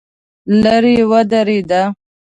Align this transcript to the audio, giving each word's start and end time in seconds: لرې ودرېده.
لرې 0.61 0.97
ودرېده. 1.09 1.81